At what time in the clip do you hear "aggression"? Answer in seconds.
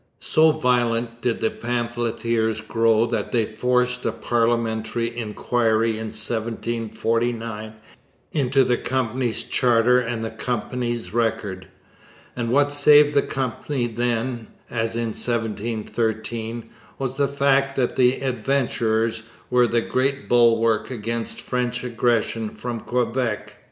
21.83-22.49